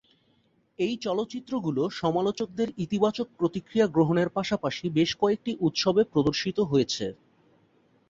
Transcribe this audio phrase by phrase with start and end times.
[0.79, 7.05] এই চলচ্চিত্রগুলো সমালোচকদের ইতিবাচক প্রতিক্রিয়া গ্রহণের পাশাপাশি বেশ কয়েকটি উৎসবে প্রদর্শিত হয়েছে।